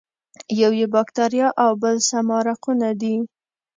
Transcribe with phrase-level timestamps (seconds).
[0.61, 3.15] یو یې باکتریا او بل سمارقونه دي.